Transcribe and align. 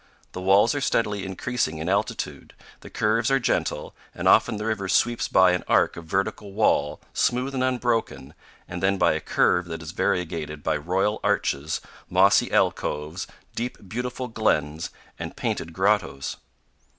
The 0.31 0.41
walls 0.41 0.73
are 0.73 0.81
steadily 0.81 1.23
increasing 1.23 1.77
in 1.77 1.87
altitude, 1.87 2.55
the 2.79 2.89
curves 2.89 3.29
are 3.29 3.37
gentle, 3.37 3.93
and 4.15 4.27
often 4.27 4.57
the 4.57 4.65
river 4.65 4.89
sweeps 4.89 5.27
by 5.27 5.51
an 5.51 5.63
arc 5.67 5.95
of 5.95 6.05
vertical 6.05 6.53
wall, 6.53 6.99
smooth 7.13 7.53
and 7.53 7.63
unbroken, 7.63 8.33
and 8.67 8.81
then 8.81 8.97
by 8.97 9.13
a 9.13 9.19
curve 9.21 9.65
that 9.65 9.83
is 9.83 9.91
variegated 9.91 10.63
by 10.63 10.75
royal 10.75 11.19
arches, 11.23 11.81
mossy 12.09 12.51
alcoves, 12.51 13.27
deep, 13.53 13.77
beautiful 13.87 14.27
glens, 14.27 14.89
and 15.19 15.35
painted 15.37 15.71
grottoes. 15.71 16.37